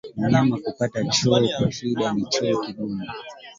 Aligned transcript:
Mnyama 0.17 0.57
kupata 0.57 1.01
choo 1.13 1.39
kwa 1.57 1.71
shida 1.75 2.07
na 2.13 2.25
choo 2.33 2.59
kigumu 2.63 3.03